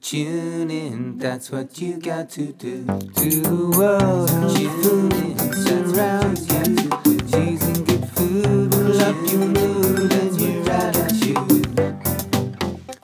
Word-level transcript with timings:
tune 0.00 0.70
in, 0.70 1.18
that's 1.18 1.50
what 1.50 1.80
you 1.80 1.98
got 1.98 2.30
to 2.30 2.52
do. 2.52 2.84
To 2.84 3.30
the 3.40 3.74
world, 3.78 4.28
tune 4.56 5.12
in, 5.12 5.38
surrounds 5.52 6.46
you. 6.52 6.74
Cheese 7.30 7.62
and 7.62 7.86
good 7.86 8.08
food 8.10 8.74
will 8.74 9.00
up 9.00 9.16
your 9.30 9.46
mood. 9.46 9.74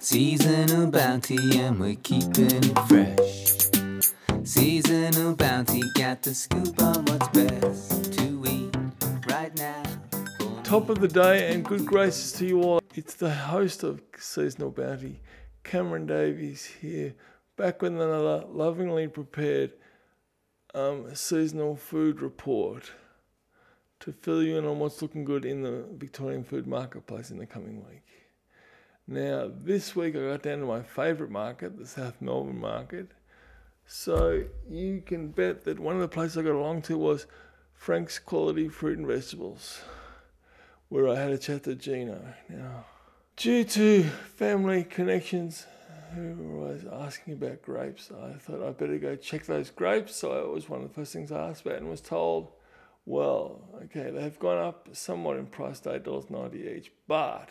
Seasonal 0.02 0.90
bounty, 0.90 1.60
and 1.60 1.78
we're 1.78 1.94
keeping 1.94 2.50
it 2.50 2.78
fresh. 2.88 3.68
Seasonal 4.42 5.36
bounty, 5.36 5.82
got 5.94 6.22
the 6.22 6.34
scoop 6.34 6.82
on 6.82 7.04
what's 7.04 7.28
best 7.28 8.12
to 8.14 8.44
eat 8.44 8.76
right 9.28 9.56
now. 9.56 9.82
Top 10.64 10.88
of 10.88 11.00
the 11.00 11.06
day 11.06 11.52
and 11.52 11.64
good 11.64 11.86
graces 11.86 12.32
to 12.32 12.46
you 12.46 12.60
all. 12.62 12.80
It's 12.96 13.14
the 13.14 13.30
host 13.30 13.84
of 13.84 14.02
Seasonal 14.18 14.72
Bounty, 14.72 15.20
Cameron 15.64 16.06
Davies 16.06 16.64
here, 16.80 17.14
back 17.56 17.82
with 17.82 17.92
another 17.92 18.44
lovingly 18.48 19.08
prepared 19.08 19.72
um, 20.74 21.14
seasonal 21.14 21.76
food 21.76 22.20
report 22.20 22.92
to 24.00 24.12
fill 24.12 24.42
you 24.42 24.58
in 24.58 24.64
on 24.64 24.78
what's 24.78 25.02
looking 25.02 25.24
good 25.24 25.44
in 25.44 25.62
the 25.62 25.84
Victorian 25.92 26.44
food 26.44 26.66
marketplace 26.66 27.30
in 27.30 27.38
the 27.38 27.46
coming 27.46 27.84
week. 27.88 28.06
Now, 29.06 29.50
this 29.52 29.94
week 29.94 30.16
I 30.16 30.20
got 30.20 30.42
down 30.42 30.60
to 30.60 30.66
my 30.66 30.82
favourite 30.82 31.32
market, 31.32 31.76
the 31.76 31.86
South 31.86 32.20
Melbourne 32.20 32.60
market. 32.60 33.08
So 33.86 34.44
you 34.68 35.02
can 35.04 35.28
bet 35.28 35.64
that 35.64 35.80
one 35.80 35.96
of 35.96 36.00
the 36.00 36.08
places 36.08 36.38
I 36.38 36.42
got 36.42 36.52
along 36.52 36.82
to 36.82 36.96
was 36.96 37.26
Frank's 37.74 38.18
Quality 38.18 38.68
Fruit 38.68 38.98
and 38.98 39.06
Vegetables 39.06 39.80
where 40.90 41.08
I 41.08 41.14
had 41.14 41.30
a 41.30 41.38
chat 41.38 41.64
to 41.64 41.74
Gino. 41.74 42.20
Now, 42.48 42.84
due 43.40 43.64
to 43.64 44.02
family 44.36 44.84
connections 44.84 45.64
who 46.14 46.34
were 46.34 46.66
always 46.66 46.84
asking 46.84 47.32
about 47.32 47.62
grapes, 47.62 48.10
I 48.12 48.34
thought 48.34 48.62
I'd 48.62 48.76
better 48.76 48.98
go 48.98 49.16
check 49.16 49.46
those 49.46 49.70
grapes. 49.70 50.14
So 50.14 50.44
it 50.44 50.50
was 50.50 50.68
one 50.68 50.82
of 50.82 50.88
the 50.88 50.94
first 50.94 51.14
things 51.14 51.32
I 51.32 51.48
asked 51.48 51.64
about 51.64 51.78
and 51.78 51.88
was 51.88 52.02
told, 52.02 52.52
well, 53.06 53.62
okay, 53.84 54.10
they've 54.10 54.38
gone 54.38 54.58
up 54.58 54.90
somewhat 54.92 55.38
in 55.38 55.46
price 55.46 55.80
to 55.80 55.98
$8.90 55.98 56.76
each, 56.76 56.92
but 57.08 57.48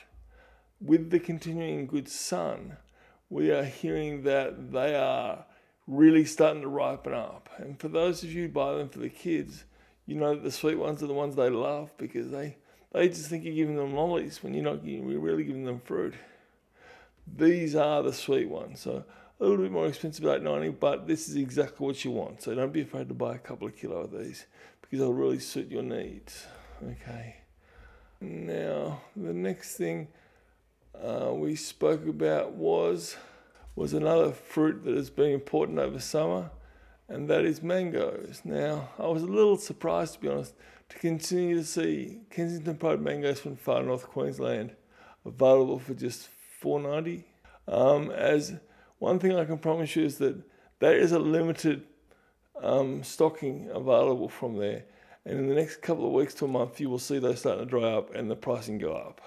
with 0.79 1.09
the 1.09 1.19
continuing 1.19 1.87
good 1.87 2.07
sun, 2.07 2.77
we 3.31 3.49
are 3.49 3.63
hearing 3.63 4.21
that 4.23 4.71
they 4.71 4.93
are 4.93 5.43
really 5.87 6.23
starting 6.23 6.61
to 6.61 6.67
ripen 6.67 7.15
up. 7.15 7.49
And 7.57 7.79
for 7.79 7.87
those 7.87 8.23
of 8.23 8.31
you 8.31 8.43
who 8.43 8.49
buy 8.49 8.75
them 8.75 8.89
for 8.89 8.99
the 8.99 9.09
kids, 9.09 9.63
you 10.05 10.17
know 10.17 10.35
that 10.35 10.43
the 10.43 10.51
sweet 10.51 10.77
ones 10.77 11.01
are 11.01 11.07
the 11.07 11.13
ones 11.13 11.35
they 11.35 11.49
love 11.49 11.97
because 11.97 12.29
they, 12.29 12.57
they 12.91 13.09
just 13.09 13.29
think 13.29 13.43
you're 13.43 13.53
giving 13.53 13.75
them 13.75 13.93
lollies 13.93 14.41
when 14.41 14.53
you're 14.53 14.63
not 14.63 14.83
giving, 14.83 15.09
you're 15.09 15.19
really 15.19 15.43
giving 15.43 15.65
them 15.65 15.79
fruit. 15.79 16.15
These 17.37 17.75
are 17.75 18.01
the 18.01 18.13
sweet 18.13 18.49
ones. 18.49 18.79
So 18.81 19.03
a 19.39 19.43
little 19.43 19.63
bit 19.63 19.71
more 19.71 19.87
expensive 19.87 20.25
about 20.25 20.41
90, 20.41 20.69
but 20.71 21.07
this 21.07 21.29
is 21.29 21.35
exactly 21.35 21.85
what 21.85 22.03
you 22.03 22.11
want. 22.11 22.41
So 22.41 22.53
don't 22.55 22.73
be 22.73 22.81
afraid 22.81 23.07
to 23.09 23.13
buy 23.13 23.35
a 23.35 23.39
couple 23.39 23.67
of 23.67 23.77
kilo 23.77 24.01
of 24.01 24.11
these 24.11 24.45
because 24.81 24.99
they'll 24.99 25.13
really 25.13 25.39
suit 25.39 25.69
your 25.69 25.83
needs. 25.83 26.45
Okay. 26.83 27.37
Now 28.21 29.01
the 29.15 29.33
next 29.33 29.77
thing 29.77 30.07
uh, 31.01 31.31
we 31.33 31.55
spoke 31.55 32.05
about 32.07 32.53
was 32.53 33.15
was 33.75 33.93
another 33.93 34.31
fruit 34.31 34.83
that 34.83 34.95
has 34.95 35.09
been 35.09 35.31
important 35.31 35.79
over 35.79 35.99
summer, 35.99 36.49
and 37.09 37.27
that 37.29 37.43
is 37.43 37.61
mangoes. 37.61 38.41
Now, 38.45 38.89
I 38.97 39.07
was 39.07 39.23
a 39.23 39.27
little 39.27 39.57
surprised, 39.57 40.13
to 40.13 40.19
be 40.19 40.29
honest, 40.29 40.53
to 40.89 40.97
continue 40.97 41.55
to 41.57 41.63
see 41.65 42.19
Kensington 42.29 42.77
Pride 42.77 43.01
mangoes 43.01 43.39
from 43.39 43.55
far 43.55 43.83
north 43.83 44.03
Queensland 44.03 44.75
available 45.25 45.79
for 45.79 45.93
just 45.93 46.29
four 46.59 46.79
ninety. 46.79 47.25
Um, 47.67 48.11
as 48.11 48.55
one 48.99 49.19
thing 49.19 49.35
I 49.35 49.45
can 49.45 49.57
promise 49.57 49.95
you 49.95 50.05
is 50.05 50.17
that 50.19 50.41
there 50.79 50.97
is 50.97 51.11
a 51.11 51.19
limited 51.19 51.83
um, 52.61 53.03
stocking 53.03 53.69
available 53.71 54.29
from 54.29 54.57
there, 54.57 54.85
and 55.25 55.39
in 55.39 55.47
the 55.47 55.55
next 55.55 55.81
couple 55.81 56.05
of 56.05 56.13
weeks 56.13 56.33
to 56.35 56.45
a 56.45 56.47
month, 56.47 56.79
you 56.79 56.89
will 56.89 56.99
see 56.99 57.19
those 57.19 57.39
starting 57.39 57.65
to 57.65 57.69
dry 57.69 57.91
up 57.91 58.13
and 58.15 58.29
the 58.29 58.35
pricing 58.35 58.77
go 58.77 58.93
up. 58.93 59.21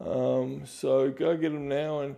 Um, 0.00 0.66
so 0.66 1.10
go 1.10 1.36
get 1.36 1.52
them 1.52 1.68
now 1.68 2.00
and 2.00 2.16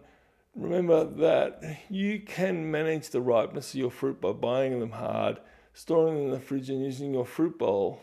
remember 0.54 1.04
that 1.04 1.78
you 1.88 2.20
can 2.20 2.70
manage 2.70 3.10
the 3.10 3.20
ripeness 3.20 3.74
of 3.74 3.80
your 3.80 3.90
fruit 3.90 4.20
by 4.20 4.32
buying 4.32 4.80
them 4.80 4.92
hard, 4.92 5.38
storing 5.72 6.14
them 6.14 6.24
in 6.26 6.30
the 6.30 6.40
fridge, 6.40 6.70
and 6.70 6.82
using 6.82 7.12
your 7.12 7.26
fruit 7.26 7.58
bowl 7.58 8.00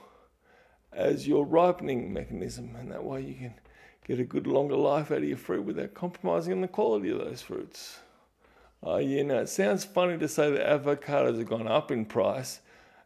as 0.91 1.28
your 1.28 1.45
ripening 1.45 2.11
mechanism. 2.11 2.75
And 2.75 2.91
that 2.91 3.03
way 3.03 3.22
you 3.22 3.35
can 3.35 3.53
get 4.06 4.19
a 4.19 4.23
good 4.23 4.47
longer 4.47 4.75
life 4.75 5.11
out 5.11 5.19
of 5.19 5.23
your 5.23 5.38
fruit 5.38 5.63
without 5.63 5.94
compromising 5.94 6.53
on 6.53 6.61
the 6.61 6.67
quality 6.67 7.09
of 7.09 7.19
those 7.19 7.41
fruits. 7.41 8.00
Uh, 8.85 8.97
yeah, 8.97 9.22
now 9.22 9.35
it 9.35 9.50
sounds 9.50 9.85
funny 9.85 10.17
to 10.17 10.28
say 10.28 10.51
that 10.51 10.66
avocados 10.66 11.38
have 11.38 11.47
gone 11.47 11.67
up 11.67 11.91
in 11.91 12.03
price 12.03 12.61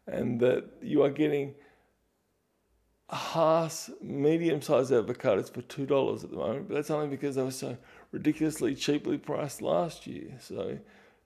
and 0.07 0.39
that 0.39 0.63
you 0.81 1.03
are 1.03 1.09
getting 1.09 1.53
Hass 3.09 3.91
medium 4.01 4.61
sized 4.61 4.91
avocados 4.91 5.51
for 5.53 5.61
two 5.63 5.85
dollars 5.85 6.23
at 6.23 6.31
the 6.31 6.37
moment, 6.37 6.67
but 6.67 6.75
that's 6.75 6.89
only 6.89 7.07
because 7.07 7.35
they 7.35 7.43
were 7.43 7.51
so 7.51 7.77
ridiculously 8.11 8.73
cheaply 8.73 9.17
priced 9.17 9.61
last 9.61 10.07
year. 10.07 10.31
So 10.39 10.79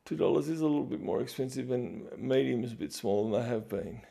two 0.03 0.17
dollars 0.17 0.49
is 0.49 0.59
a 0.59 0.65
little 0.65 0.83
bit 0.83 1.01
more 1.01 1.21
expensive 1.21 1.71
and 1.71 2.05
medium 2.17 2.65
is 2.65 2.73
a 2.73 2.75
bit 2.75 2.91
smaller 2.91 3.31
than 3.31 3.41
they 3.41 3.47
have 3.47 3.69
been. 3.69 4.01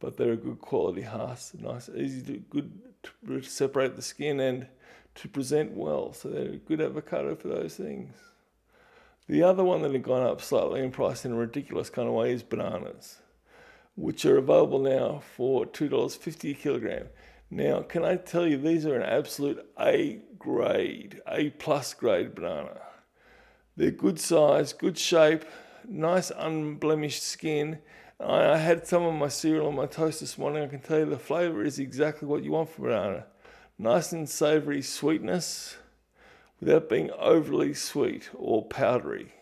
But 0.00 0.18
they're 0.18 0.32
a 0.32 0.36
good 0.36 0.60
quality 0.60 1.00
Hass, 1.00 1.54
nice, 1.58 1.88
easy 1.88 2.20
to 2.22 2.38
good 2.50 2.78
to 3.26 3.42
separate 3.42 3.96
the 3.96 4.02
skin 4.02 4.38
and 4.40 4.66
to 5.14 5.28
present 5.28 5.72
well. 5.72 6.12
So 6.12 6.28
they're 6.28 6.50
a 6.50 6.56
good 6.56 6.82
avocado 6.82 7.36
for 7.36 7.48
those 7.48 7.74
things. 7.76 8.14
The 9.28 9.42
other 9.42 9.64
one 9.64 9.80
that 9.80 9.92
had 9.92 10.02
gone 10.02 10.26
up 10.26 10.42
slightly 10.42 10.82
in 10.82 10.90
price 10.90 11.24
in 11.24 11.32
a 11.32 11.36
ridiculous 11.36 11.88
kind 11.88 12.06
of 12.06 12.12
way 12.12 12.32
is 12.32 12.42
bananas 12.42 13.20
which 13.96 14.24
are 14.24 14.36
available 14.38 14.78
now 14.78 15.22
for 15.36 15.66
$2.50 15.66 16.50
a 16.50 16.54
kilogram. 16.54 17.06
Now, 17.50 17.80
can 17.80 18.04
I 18.04 18.16
tell 18.16 18.46
you, 18.46 18.58
these 18.58 18.86
are 18.86 18.94
an 18.94 19.02
absolute 19.02 19.64
A 19.80 20.20
grade, 20.38 21.20
A 21.26 21.50
plus 21.50 21.94
grade 21.94 22.34
banana. 22.34 22.80
They're 23.76 23.90
good 23.90 24.20
size, 24.20 24.72
good 24.72 24.98
shape, 24.98 25.44
nice 25.88 26.30
unblemished 26.36 27.22
skin. 27.22 27.78
I 28.18 28.56
had 28.56 28.86
some 28.86 29.02
of 29.02 29.14
my 29.14 29.28
cereal 29.28 29.68
on 29.68 29.76
my 29.76 29.86
toast 29.86 30.20
this 30.20 30.38
morning. 30.38 30.62
I 30.62 30.68
can 30.68 30.80
tell 30.80 30.98
you 31.00 31.04
the 31.06 31.18
flavour 31.18 31.62
is 31.62 31.78
exactly 31.78 32.26
what 32.26 32.42
you 32.42 32.52
want 32.52 32.70
from 32.70 32.84
banana. 32.84 33.26
Nice 33.78 34.12
and 34.12 34.28
savoury 34.28 34.82
sweetness 34.82 35.76
without 36.60 36.88
being 36.88 37.10
overly 37.18 37.74
sweet 37.74 38.30
or 38.34 38.64
powdery. 38.64 39.32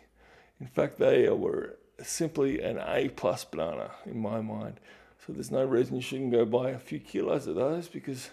In 0.61 0.67
fact, 0.67 0.99
they 0.99 1.29
were 1.29 1.77
simply 2.03 2.61
an 2.61 2.79
A 2.79 3.09
plus 3.09 3.45
banana 3.45 3.91
in 4.07 4.19
my 4.19 4.41
mind. 4.41 4.81
So 5.25 5.33
there's 5.33 5.51
no 5.51 5.65
reason 5.65 5.97
you 5.97 6.03
shouldn't 6.03 6.33
go 6.33 6.45
buy 6.45 6.71
a 6.71 6.79
few 6.79 6.99
kilos 6.99 7.47
of 7.47 7.55
those 7.55 7.89
because 7.89 8.31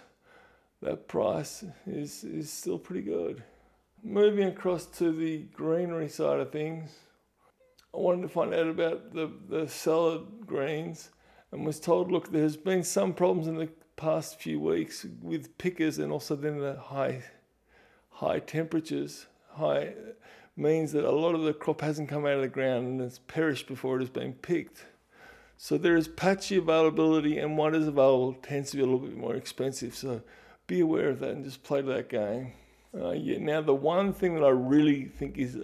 that 0.81 1.07
price 1.07 1.63
is, 1.87 2.23
is 2.23 2.51
still 2.51 2.79
pretty 2.79 3.03
good. 3.03 3.43
Moving 4.03 4.47
across 4.47 4.85
to 4.97 5.11
the 5.11 5.43
greenery 5.53 6.09
side 6.09 6.39
of 6.39 6.51
things, 6.51 6.91
I 7.93 7.97
wanted 7.97 8.23
to 8.23 8.29
find 8.29 8.53
out 8.53 8.67
about 8.67 9.13
the, 9.13 9.31
the 9.47 9.67
salad 9.67 10.25
greens 10.45 11.11
and 11.51 11.65
was 11.65 11.79
told 11.79 12.11
look, 12.11 12.31
there's 12.31 12.57
been 12.57 12.83
some 12.83 13.13
problems 13.13 13.47
in 13.47 13.57
the 13.57 13.69
past 13.95 14.39
few 14.39 14.59
weeks 14.59 15.05
with 15.21 15.57
pickers 15.57 15.99
and 15.99 16.11
also 16.11 16.35
then 16.35 16.59
the 16.59 16.75
high 16.75 17.23
high 18.09 18.39
temperatures, 18.39 19.27
high 19.53 19.93
means 20.55 20.91
that 20.91 21.05
a 21.05 21.11
lot 21.11 21.35
of 21.35 21.43
the 21.43 21.53
crop 21.53 21.81
hasn't 21.81 22.09
come 22.09 22.25
out 22.25 22.33
of 22.33 22.41
the 22.41 22.47
ground 22.47 22.87
and 22.87 23.01
it's 23.01 23.19
perished 23.19 23.67
before 23.67 23.97
it 23.97 24.01
has 24.01 24.09
been 24.09 24.33
picked. 24.33 24.85
So 25.57 25.77
there 25.77 25.95
is 25.95 26.07
patchy 26.07 26.57
availability, 26.57 27.37
and 27.37 27.55
what 27.55 27.75
is 27.75 27.87
available 27.87 28.33
tends 28.33 28.71
to 28.71 28.77
be 28.77 28.81
a 28.81 28.85
little 28.85 28.99
bit 28.99 29.15
more 29.15 29.35
expensive. 29.35 29.93
So 29.93 30.23
be 30.65 30.79
aware 30.79 31.09
of 31.09 31.19
that 31.19 31.29
and 31.29 31.43
just 31.43 31.61
play 31.61 31.81
that 31.81 32.09
game. 32.09 32.53
Uh, 32.99 33.11
yeah, 33.11 33.37
now, 33.37 33.61
the 33.61 33.73
one 33.73 34.11
thing 34.11 34.33
that 34.33 34.43
I 34.43 34.49
really 34.49 35.05
think 35.05 35.37
is 35.37 35.59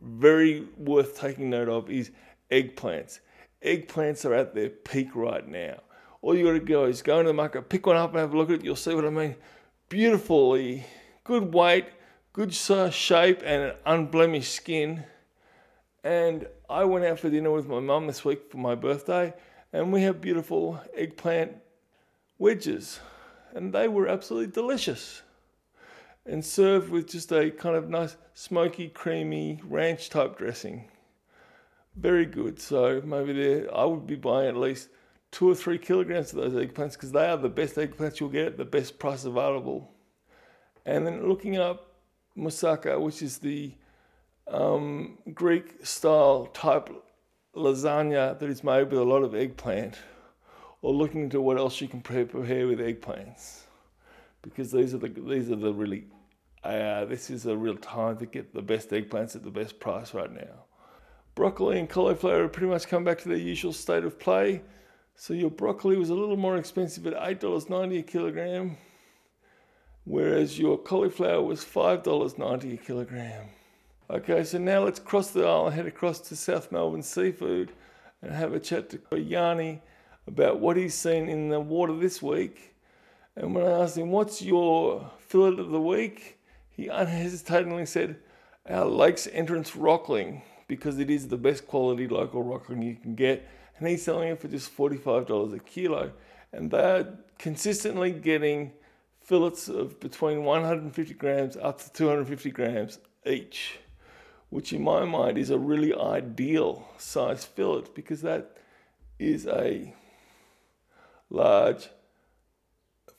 very 0.00 0.68
worth 0.76 1.18
taking 1.18 1.50
note 1.50 1.68
of 1.68 1.90
is 1.90 2.12
eggplants. 2.50 3.18
Eggplants 3.64 4.24
are 4.24 4.34
at 4.34 4.54
their 4.54 4.70
peak 4.70 5.16
right 5.16 5.46
now. 5.48 5.80
All 6.22 6.36
you 6.36 6.44
got 6.44 6.52
to 6.52 6.60
go 6.60 6.84
is 6.84 7.02
go 7.02 7.18
into 7.18 7.28
the 7.28 7.34
market, 7.34 7.68
pick 7.68 7.86
one 7.86 7.96
up, 7.96 8.10
and 8.10 8.20
have 8.20 8.34
a 8.34 8.36
look 8.36 8.50
at 8.50 8.60
it. 8.60 8.64
You'll 8.64 8.76
see 8.76 8.94
what 8.94 9.04
I 9.04 9.10
mean. 9.10 9.34
Beautifully, 9.88 10.84
good 11.24 11.52
weight, 11.52 11.86
good 12.34 12.52
size, 12.52 12.92
shape, 12.92 13.40
and 13.44 13.62
an 13.62 13.72
unblemished 13.86 14.52
skin. 14.52 15.04
And 16.02 16.46
I 16.68 16.84
went 16.84 17.06
out 17.06 17.20
for 17.20 17.30
dinner 17.30 17.52
with 17.52 17.68
my 17.68 17.78
mum 17.78 18.08
this 18.08 18.24
week 18.24 18.50
for 18.50 18.58
my 18.58 18.74
birthday, 18.74 19.32
and 19.72 19.92
we 19.92 20.02
have 20.02 20.20
beautiful 20.20 20.80
eggplant 20.94 21.52
wedges, 22.36 22.98
and 23.54 23.72
they 23.72 23.88
were 23.88 24.08
absolutely 24.08 24.52
delicious. 24.52 25.22
And 26.26 26.44
served 26.44 26.90
with 26.90 27.08
just 27.08 27.30
a 27.32 27.50
kind 27.50 27.76
of 27.76 27.88
nice, 27.88 28.16
smoky, 28.34 28.88
creamy 28.88 29.60
ranch 29.64 30.10
type 30.10 30.36
dressing. 30.36 30.88
Very 31.94 32.26
good. 32.26 32.58
So 32.60 33.00
maybe 33.04 33.32
there, 33.32 33.76
I 33.76 33.84
would 33.84 34.06
be 34.06 34.16
buying 34.16 34.48
at 34.48 34.56
least 34.56 34.88
two 35.30 35.48
or 35.48 35.54
three 35.54 35.78
kilograms 35.78 36.32
of 36.32 36.38
those 36.38 36.54
eggplants 36.54 36.94
because 36.94 37.12
they 37.12 37.26
are 37.26 37.36
the 37.36 37.48
best 37.48 37.76
eggplants 37.76 38.18
you'll 38.18 38.30
get 38.30 38.46
at 38.46 38.56
the 38.56 38.64
best 38.64 38.98
price 38.98 39.24
available. 39.24 39.92
And 40.86 41.06
then 41.06 41.28
looking 41.28 41.58
up 41.58 41.93
moussaka, 42.36 43.00
which 43.00 43.22
is 43.22 43.38
the 43.38 43.72
um, 44.48 45.18
Greek 45.32 45.84
style 45.84 46.46
type 46.46 46.90
lasagna 47.54 48.38
that 48.38 48.50
is 48.50 48.64
made 48.64 48.90
with 48.90 49.00
a 49.00 49.04
lot 49.04 49.22
of 49.22 49.34
eggplant, 49.34 49.96
or 50.82 50.92
looking 50.92 51.24
into 51.24 51.40
what 51.40 51.56
else 51.56 51.80
you 51.80 51.88
can 51.88 52.00
prepare 52.00 52.66
with 52.66 52.78
eggplants, 52.80 53.60
because 54.42 54.72
these 54.72 54.94
are 54.94 54.98
the 54.98 55.08
these 55.08 55.50
are 55.50 55.56
the 55.56 55.72
really 55.72 56.04
uh, 56.64 57.04
this 57.04 57.30
is 57.30 57.46
a 57.46 57.56
real 57.56 57.76
time 57.76 58.16
to 58.16 58.26
get 58.26 58.54
the 58.54 58.62
best 58.62 58.90
eggplants 58.90 59.36
at 59.36 59.42
the 59.42 59.50
best 59.50 59.78
price 59.78 60.14
right 60.14 60.32
now. 60.32 60.64
Broccoli 61.34 61.78
and 61.78 61.90
cauliflower 61.90 62.42
have 62.42 62.52
pretty 62.52 62.68
much 62.68 62.88
come 62.88 63.04
back 63.04 63.18
to 63.18 63.28
their 63.28 63.36
usual 63.36 63.72
state 63.72 64.04
of 64.04 64.18
play. 64.18 64.62
So 65.16 65.34
your 65.34 65.50
broccoli 65.50 65.96
was 65.96 66.10
a 66.10 66.14
little 66.14 66.36
more 66.36 66.56
expensive 66.56 67.06
at 67.06 67.14
$8.90 67.14 67.98
a 67.98 68.02
kilogram, 68.02 68.76
whereas 70.04 70.58
your 70.58 70.78
cauliflower 70.78 71.42
was 71.42 71.64
$5.90 71.64 72.74
a 72.74 72.76
kilogram. 72.76 73.46
Okay, 74.10 74.44
so 74.44 74.58
now 74.58 74.84
let's 74.84 75.00
cross 75.00 75.30
the 75.30 75.44
aisle 75.46 75.66
and 75.66 75.74
head 75.74 75.86
across 75.86 76.20
to 76.20 76.36
South 76.36 76.70
Melbourne 76.70 77.02
Seafood 77.02 77.72
and 78.22 78.32
have 78.32 78.52
a 78.52 78.60
chat 78.60 78.90
to 78.90 79.18
Yanni 79.18 79.80
about 80.26 80.60
what 80.60 80.76
he's 80.76 80.94
seen 80.94 81.28
in 81.28 81.48
the 81.48 81.60
water 81.60 81.96
this 81.96 82.22
week. 82.22 82.74
And 83.36 83.54
when 83.54 83.64
I 83.64 83.82
asked 83.82 83.96
him, 83.96 84.10
What's 84.10 84.42
your 84.42 85.10
fillet 85.18 85.58
of 85.58 85.70
the 85.70 85.80
week? 85.80 86.38
he 86.70 86.88
unhesitatingly 86.88 87.86
said, 87.86 88.16
Our 88.68 88.86
Lakes 88.86 89.28
Entrance 89.32 89.76
Rockling 89.76 90.42
because 90.66 90.98
it 90.98 91.10
is 91.10 91.28
the 91.28 91.36
best 91.36 91.66
quality 91.66 92.08
local 92.08 92.42
rockling 92.42 92.82
you 92.82 92.96
can 92.96 93.14
get. 93.14 93.48
And 93.78 93.88
he's 93.88 94.02
selling 94.02 94.28
it 94.28 94.40
for 94.40 94.48
just 94.48 94.76
$45 94.76 95.54
a 95.54 95.58
kilo. 95.60 96.12
And 96.52 96.70
they're 96.70 97.14
consistently 97.38 98.12
getting 98.12 98.72
fillets 99.24 99.68
of 99.68 99.98
between 100.00 100.44
150 100.44 101.14
grams 101.14 101.56
up 101.56 101.80
to 101.82 101.92
250 101.92 102.50
grams 102.50 102.98
each, 103.26 103.78
which 104.50 104.72
in 104.72 104.82
my 104.82 105.04
mind 105.04 105.38
is 105.38 105.50
a 105.50 105.58
really 105.58 105.94
ideal 105.94 106.86
size 106.98 107.44
fillet 107.44 107.84
because 107.94 108.20
that 108.20 108.58
is 109.18 109.46
a 109.46 109.94
large 111.30 111.88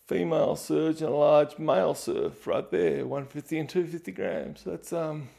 female 0.05 0.55
surge 0.55 1.01
and 1.01 1.09
a 1.09 1.15
large 1.15 1.57
male 1.57 1.95
surf 1.95 2.45
right 2.45 2.69
there, 2.69 3.05
150 3.05 3.57
and 3.57 3.67
250 3.69 4.11
grams. 4.11 4.63
That's 4.63 4.93
um, 4.93 5.29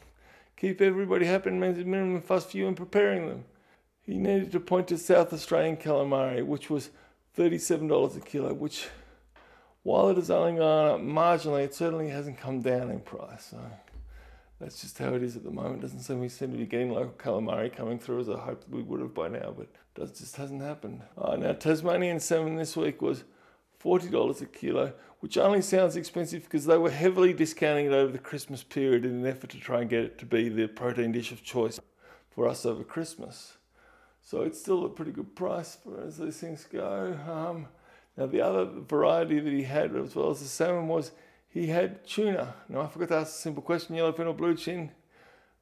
keep 0.57 0.81
everybody 0.81 1.25
happy 1.25 1.49
and 1.49 1.61
means 1.61 1.77
minimum 1.77 2.21
fuss 2.21 2.51
for 2.51 2.57
you 2.57 2.67
in 2.67 2.75
preparing 2.75 3.29
them. 3.29 3.45
He 4.01 4.17
needed 4.17 4.51
to 4.51 4.59
point 4.59 4.89
to 4.89 4.97
South 4.97 5.31
Australian 5.31 5.77
calamari, 5.77 6.45
which 6.45 6.69
was 6.69 6.89
$37 7.37 8.17
a 8.17 8.19
kilo, 8.19 8.53
which 8.53 8.87
while 9.87 10.09
it 10.09 10.17
has 10.17 10.29
only 10.29 10.57
gone 10.57 10.91
up 10.91 10.99
marginally, 10.99 11.63
it 11.63 11.73
certainly 11.73 12.09
hasn't 12.09 12.37
come 12.37 12.59
down 12.59 12.91
in 12.91 12.99
price. 12.99 13.45
So 13.51 13.57
that's 14.59 14.81
just 14.81 14.97
how 14.97 15.13
it 15.13 15.23
is 15.23 15.37
at 15.37 15.45
the 15.45 15.49
moment. 15.49 15.79
Doesn't 15.79 16.01
seem 16.01 16.19
we 16.19 16.27
seem 16.27 16.51
to 16.51 16.57
be 16.57 16.65
getting 16.65 16.91
local 16.91 17.13
calamari 17.13 17.73
coming 17.73 17.97
through 17.97 18.19
as 18.19 18.27
I 18.27 18.37
hoped 18.37 18.67
we 18.69 18.81
would 18.81 18.99
have 18.99 19.13
by 19.13 19.29
now, 19.29 19.53
but 19.57 19.69
that 19.95 20.13
just 20.13 20.35
hasn't 20.35 20.61
happened. 20.61 21.03
Uh, 21.17 21.37
now 21.37 21.53
Tasmanian 21.53 22.19
salmon 22.19 22.57
this 22.57 22.75
week 22.75 23.01
was 23.01 23.23
$40 23.81 24.41
a 24.41 24.45
kilo, 24.47 24.91
which 25.21 25.37
only 25.37 25.61
sounds 25.61 25.95
expensive 25.95 26.43
because 26.43 26.65
they 26.65 26.77
were 26.77 26.91
heavily 26.91 27.31
discounting 27.31 27.85
it 27.85 27.93
over 27.93 28.11
the 28.11 28.19
Christmas 28.19 28.63
period 28.63 29.05
in 29.05 29.11
an 29.11 29.25
effort 29.25 29.51
to 29.51 29.57
try 29.57 29.79
and 29.79 29.89
get 29.89 30.03
it 30.03 30.17
to 30.17 30.25
be 30.25 30.49
the 30.49 30.67
protein 30.67 31.13
dish 31.13 31.31
of 31.31 31.43
choice 31.43 31.79
for 32.29 32.45
us 32.45 32.65
over 32.65 32.83
Christmas. 32.83 33.55
So 34.21 34.41
it's 34.41 34.59
still 34.59 34.83
a 34.83 34.89
pretty 34.89 35.13
good 35.13 35.33
price 35.33 35.77
for 35.81 36.03
as 36.05 36.17
these 36.17 36.41
things 36.41 36.67
go. 36.69 37.17
Um, 37.25 37.67
now 38.17 38.25
the 38.25 38.41
other 38.41 38.65
variety 38.65 39.39
that 39.39 39.53
he 39.53 39.63
had 39.63 39.95
as 39.95 40.15
well 40.15 40.31
as 40.31 40.39
the 40.39 40.47
salmon 40.47 40.87
was 40.87 41.11
he 41.47 41.67
had 41.67 42.05
tuna. 42.05 42.55
Now 42.67 42.81
I 42.81 42.87
forgot 42.87 43.09
to 43.09 43.15
ask 43.15 43.35
a 43.35 43.39
simple 43.39 43.63
question, 43.63 43.95
yellowfin 43.95 44.27
or 44.27 44.33
bluefin, 44.33 44.89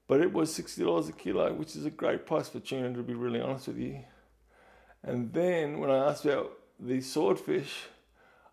but 0.08 0.22
it 0.22 0.32
was 0.32 0.58
$60 0.58 1.10
a 1.10 1.12
kilo, 1.12 1.54
which 1.54 1.76
is 1.76 1.86
a 1.86 1.90
great 1.90 2.26
price 2.26 2.50
for 2.50 2.60
tuna 2.60 2.94
to 2.94 3.04
be 3.04 3.14
really 3.14 3.42
honest 3.42 3.68
with 3.68 3.78
you. 3.78 4.00
And 5.04 5.34
then 5.34 5.80
when 5.80 5.92
I 5.92 6.10
asked 6.10 6.26
about 6.26 6.52
the 6.80 7.02
swordfish, 7.02 7.88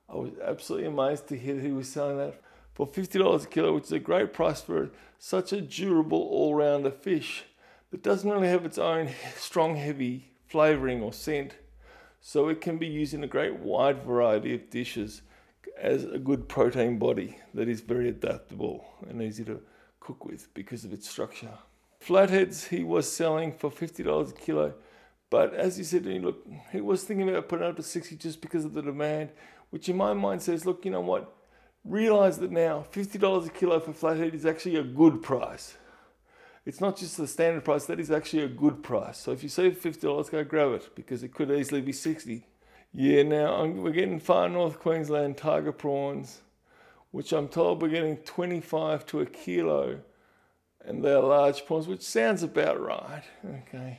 I 0.09 0.17
was 0.17 0.33
absolutely 0.45 0.89
amazed 0.89 1.29
to 1.29 1.39
hear 1.39 1.55
that 1.55 1.65
he 1.65 1.73
was 1.73 1.89
selling 1.89 2.19
that 2.19 2.41
for 2.75 2.87
$50 2.87 3.45
a 3.45 3.47
kilo, 3.47 3.75
which 3.75 3.85
is 3.85 3.93
a 3.93 3.99
great 3.99 4.33
price 4.33 4.61
for 4.61 4.91
such 5.19 5.53
a 5.53 5.61
durable 5.61 6.21
all 6.21 6.55
rounder 6.55 6.91
fish 6.91 7.45
that 7.91 8.03
doesn't 8.03 8.31
really 8.31 8.49
have 8.49 8.65
its 8.65 8.79
own 8.79 9.11
strong, 9.37 9.77
heavy 9.77 10.33
flavoring 10.47 11.03
or 11.03 11.13
scent. 11.13 11.55
So 12.25 12.49
it 12.49 12.61
can 12.61 12.79
be 12.79 12.87
used 12.87 13.15
in 13.15 13.25
a 13.25 13.27
great 13.27 13.59
wide 13.59 14.05
variety 14.05 14.55
of 14.55 14.71
dishes 14.71 15.23
as 15.77 16.05
a 16.05 16.19
good 16.19 16.49
protein 16.49 16.97
body 16.97 17.39
that 17.53 17.69
is 17.69 17.81
very 17.81 18.09
adaptable 18.09 18.85
and 19.09 19.21
easy 19.21 19.45
to 19.45 19.61
cook 19.99 20.25
with 20.25 20.55
because 20.55 20.85
of 20.85 20.93
its 20.93 21.11
structure. 21.11 21.59
Flatheads 21.99 22.69
he 22.69 22.85
was 22.85 23.13
selling 23.13 23.53
for 23.53 23.73
$50 23.73 24.31
a 24.31 24.33
kilo, 24.35 24.75
but 25.31 25.53
as 25.53 25.77
he 25.77 25.83
said 25.83 26.05
to 26.05 26.11
me, 26.11 26.21
look, 26.21 26.47
he 26.71 26.81
was 26.81 27.03
thinking 27.03 27.29
about 27.29 27.49
putting 27.49 27.67
up 27.67 27.75
to 27.77 27.83
60 27.83 28.15
just 28.15 28.41
because 28.41 28.65
of 28.65 28.73
the 28.73 28.83
demand, 28.83 29.31
which 29.71 29.89
in 29.89 29.97
my 29.97 30.13
mind 30.13 30.43
says, 30.43 30.65
look, 30.65 30.85
you 30.85 30.93
know 30.93 31.01
what? 31.01 31.35
Realize 31.85 32.39
that 32.39 32.53
now 32.53 32.87
$50 32.93 33.47
a 33.47 33.51
kilo 33.51 33.81
for 33.81 33.93
flathead 33.93 34.33
is 34.33 34.47
actually 34.47 34.77
a 34.77 34.85
good 34.85 35.23
price. 35.23 35.77
It's 36.65 36.81
not 36.81 36.97
just 36.97 37.17
the 37.17 37.27
standard 37.27 37.65
price, 37.65 37.87
that 37.87 37.99
is 37.99 38.11
actually 38.11 38.45
a 38.45 38.49
good 38.49 38.83
price. 38.83 39.19
So 39.19 39.33
if 39.33 39.43
you 39.43 39.49
save 39.49 39.81
$50, 39.81 40.31
go 40.31 40.45
grab 40.45 40.73
it 40.73 40.95
because 40.95 41.23
it 41.23 41.35
could 41.35 41.51
easily 41.51 41.81
be 41.81 41.93
60 41.93 42.47
Yeah, 42.93 43.23
now 43.25 43.57
I'm, 43.57 43.83
we're 43.83 43.91
getting 43.91 44.21
far 44.21 44.49
north 44.49 44.79
Queensland 44.79 45.37
tiger 45.37 45.73
prawns, 45.73 46.41
which 47.11 47.33
I'm 47.33 47.49
told 47.49 47.83
we're 47.83 47.89
getting 47.89 48.19
25 48.19 49.05
to 49.07 49.21
a 49.21 49.27
kilo, 49.27 49.99
and 50.85 51.05
they're 51.05 51.21
large 51.21 51.67
prawns, 51.67 51.89
which 51.89 52.03
sounds 52.03 52.45
about 52.45 52.81
right. 52.81 53.25
Okay. 53.45 53.99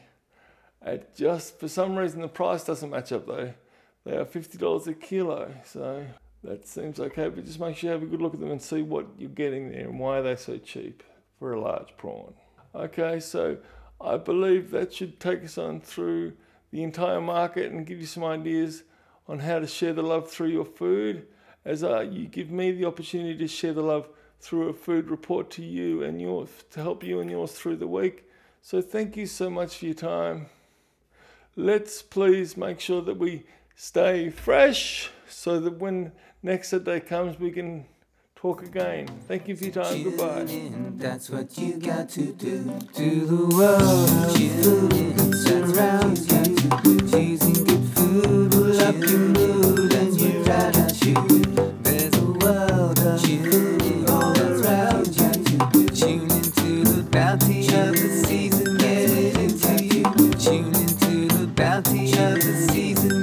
At 0.82 1.16
just 1.16 1.60
for 1.60 1.68
some 1.68 1.98
reason 1.98 2.22
the 2.22 2.28
price 2.30 2.64
doesn't 2.64 2.90
match 2.90 3.12
up 3.12 3.28
though. 3.28 3.54
They 4.06 4.18
are 4.18 4.26
$50 4.26 4.88
a 4.88 4.94
kilo, 4.94 5.54
so 5.66 6.06
that 6.44 6.68
seems 6.68 7.00
okay, 7.00 7.28
but 7.30 7.46
just 7.46 7.60
make 7.60 7.76
sure 7.76 7.90
you 7.90 7.94
have 7.94 8.04
a 8.04 8.06
good 8.06 8.22
look 8.22 8.34
at 8.34 8.40
them 8.40 8.52
and 8.52 8.62
see 8.62 8.82
what 8.82 9.08
you're 9.18 9.30
getting 9.30 9.70
there 9.70 9.88
and 9.88 10.00
why 10.00 10.22
they're 10.22 10.38
so 10.38 10.58
cheap 10.58 11.04
for 11.40 11.54
a 11.54 11.60
large 11.60 11.96
prawn. 11.98 12.34
Okay, 12.76 13.20
so 13.20 13.58
I 14.02 14.18
believe 14.18 14.72
that 14.72 14.94
should 14.94 15.20
take 15.20 15.44
us 15.44 15.58
on 15.58 15.80
through 15.80 16.34
the 16.72 16.84
entire 16.84 17.22
market 17.22 17.72
and 17.72 17.86
give 17.86 18.00
you 18.00 18.08
some 18.08 18.24
ideas 18.24 18.84
on 19.28 19.40
how 19.40 19.60
to 19.60 19.68
share 19.68 19.94
the 19.94 20.02
love 20.02 20.30
through 20.30 20.48
your 20.48 20.66
food 20.66 21.28
as 21.66 21.84
uh, 21.84 22.02
you 22.02 22.26
give 22.26 22.52
me 22.52 22.72
the 22.72 22.86
opportunity 22.86 23.38
to 23.38 23.48
share 23.48 23.74
the 23.74 23.82
love 23.82 24.10
through 24.40 24.70
a 24.70 24.74
food 24.74 25.10
report 25.10 25.50
to 25.52 25.64
you 25.64 26.04
and 26.04 26.20
yours 26.20 26.50
to 26.72 26.82
help 26.82 27.04
you 27.04 27.20
and 27.22 27.30
yours 27.30 27.54
through 27.54 27.78
the 27.78 27.88
week. 27.88 28.26
So 28.62 28.82
thank 28.82 29.16
you 29.16 29.26
so 29.26 29.50
much 29.50 29.78
for 29.78 29.86
your 29.86 29.94
time. 29.94 30.48
Let's 31.56 32.02
please 32.02 32.58
make 32.58 32.80
sure 32.80 33.02
that 33.04 33.18
we 33.18 33.46
stay 33.76 34.30
fresh 34.30 35.10
so 35.30 35.60
that 35.60 35.80
when 35.80 36.12
next 36.42 36.70
Saturday 36.70 37.00
comes, 37.00 37.40
we 37.40 37.52
can 37.52 37.86
talk 38.44 38.62
again. 38.62 39.08
Thank 39.26 39.48
you 39.48 39.56
for 39.56 39.64
your 39.64 39.74
time. 39.74 40.04
Goodbye. 40.04 40.46
That's 40.98 41.30
what 41.30 41.58
you 41.58 41.78
got 41.78 42.10
to 42.10 42.34
do 42.34 42.78
to 42.94 43.26
the 43.26 43.56
world. 43.56 44.36
Tune 44.36 44.92
you. 44.92 45.14
Choosing 47.10 47.64
good 47.64 47.86
food 47.96 48.54
will 48.54 48.82
up 48.82 48.96
your 48.96 49.20
mood 49.20 49.94
and 49.94 50.20
your 50.20 50.50
attitude. 50.52 51.56
There's 51.86 52.18
a 52.18 52.32
world 52.44 53.00
of 53.00 53.22
tuning 53.24 54.10
all 54.10 54.38
around 54.38 55.08
you. 55.16 55.88
Tune 55.88 56.30
into 56.30 56.84
the 56.84 57.08
bounty 57.10 57.68
of 57.68 57.94
the 57.96 58.10
season, 58.28 58.78
get 58.78 59.10
it 59.10 59.38
into 59.38 59.86
you. 59.86 60.04
Tune 60.34 60.76
into 60.76 61.34
the 61.38 61.48
bounty 61.48 62.12
of 62.12 62.36
the 62.44 62.68
season, 62.70 63.23